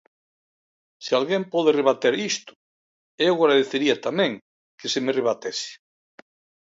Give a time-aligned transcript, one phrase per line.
[1.05, 2.51] Se alguén pode rebater isto,
[3.27, 4.31] eu agradecería tamén
[4.79, 5.71] que se me rebatese.